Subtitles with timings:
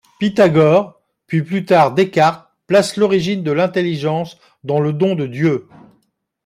[0.17, 5.67] Pythagore puis, plus tard, Descartes, placent l'origine de l’intelligence dans le don de Dieu.